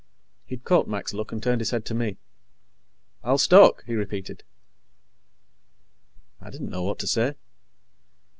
He'd 0.47 0.63
caught 0.63 0.87
Mac's 0.87 1.13
look 1.13 1.31
and 1.31 1.43
turned 1.43 1.61
his 1.61 1.69
head 1.69 1.85
to 1.85 1.93
me. 1.93 2.17
"I'll 3.23 3.37
stoke," 3.37 3.83
he 3.85 3.93
repeated. 3.93 4.43
I 6.41 6.49
didn't 6.49 6.71
know 6.71 6.81
what 6.81 6.97
to 7.01 7.05
say. 7.07 7.35